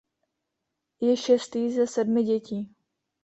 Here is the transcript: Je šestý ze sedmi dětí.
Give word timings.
Je 1.01 1.17
šestý 1.17 1.71
ze 1.71 1.87
sedmi 1.87 2.23
dětí. 2.23 2.75